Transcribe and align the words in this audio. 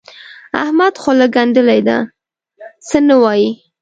احمد 0.63 0.93
خوله 1.01 1.27
ګنډلې 1.35 1.79
ده؛ 1.87 1.97
څه 2.87 2.97
نه 3.07 3.15
وايي. 3.23 3.49